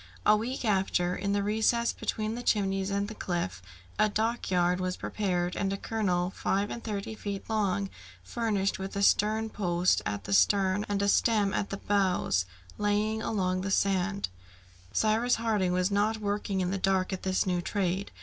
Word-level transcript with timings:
A 0.25 0.35
week 0.35 0.65
after, 0.65 1.15
in 1.15 1.33
the 1.33 1.43
recess 1.43 1.93
between 1.93 2.33
the 2.33 2.41
Chimneys 2.41 2.89
and 2.89 3.07
the 3.07 3.13
cliff, 3.13 3.61
a 3.99 4.09
dockyard 4.09 4.79
was 4.79 4.97
prepared, 4.97 5.55
and 5.55 5.71
a 5.71 5.77
keel 5.77 6.31
five 6.35 6.71
and 6.71 6.83
thirty 6.83 7.13
feet 7.13 7.47
long, 7.47 7.87
furnished 8.23 8.79
with 8.79 8.95
a 8.95 9.03
stern 9.03 9.51
post 9.51 10.01
at 10.03 10.23
the 10.23 10.33
stern 10.33 10.87
and 10.89 11.03
a 11.03 11.07
stem 11.07 11.53
at 11.53 11.69
the 11.69 11.77
bows, 11.77 12.45
lay 12.79 13.19
along 13.19 13.61
the 13.61 13.69
sand. 13.69 14.29
Cyrus 14.91 15.35
Harding 15.35 15.71
was 15.71 15.91
not 15.91 16.17
working 16.17 16.61
in 16.61 16.71
the 16.71 16.79
dark 16.79 17.13
at 17.13 17.21
this 17.21 17.45
new 17.45 17.61
trade. 17.61 18.09